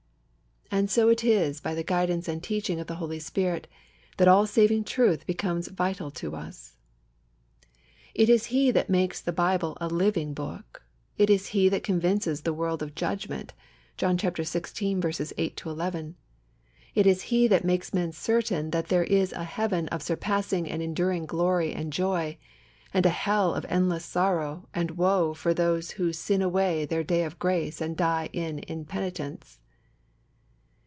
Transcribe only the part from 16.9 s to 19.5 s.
it is He that makes men certain that there is a